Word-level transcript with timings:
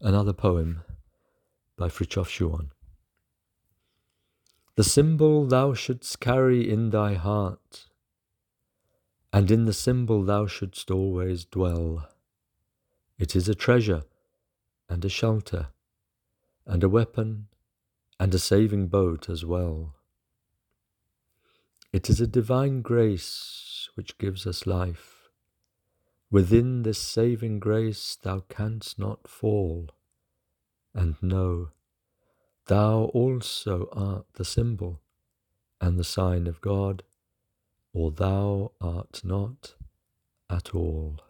Another 0.00 0.34
poem 0.34 0.82
by 1.78 1.88
Frithjof 1.88 2.28
Schuon. 2.28 2.68
The 4.74 4.84
symbol 4.84 5.46
thou 5.46 5.72
shouldst 5.72 6.20
carry 6.20 6.70
in 6.70 6.90
thy 6.90 7.14
heart, 7.14 7.86
and 9.32 9.50
in 9.50 9.64
the 9.64 9.72
symbol 9.72 10.22
thou 10.22 10.46
shouldst 10.46 10.90
always 10.90 11.46
dwell. 11.46 12.06
It 13.18 13.34
is 13.34 13.48
a 13.48 13.54
treasure 13.54 14.04
and 14.86 15.02
a 15.02 15.08
shelter, 15.08 15.68
and 16.66 16.84
a 16.84 16.90
weapon 16.90 17.48
and 18.20 18.34
a 18.34 18.38
saving 18.38 18.88
boat 18.88 19.30
as 19.30 19.46
well. 19.46 19.94
It 21.90 22.10
is 22.10 22.20
a 22.20 22.26
divine 22.26 22.82
grace 22.82 23.88
which 23.94 24.18
gives 24.18 24.46
us 24.46 24.66
life. 24.66 25.15
Within 26.30 26.82
this 26.82 26.98
saving 26.98 27.60
grace 27.60 28.16
thou 28.20 28.40
canst 28.40 28.98
not 28.98 29.28
fall, 29.28 29.90
and 30.92 31.14
know 31.22 31.70
thou 32.66 33.04
also 33.14 33.88
art 33.92 34.26
the 34.34 34.44
symbol 34.44 35.00
and 35.80 35.98
the 35.98 36.04
sign 36.04 36.46
of 36.46 36.60
God, 36.60 37.04
or 37.92 38.10
thou 38.10 38.72
art 38.80 39.20
not 39.22 39.74
at 40.50 40.74
all. 40.74 41.20